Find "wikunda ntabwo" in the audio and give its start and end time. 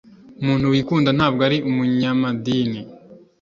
0.73-1.41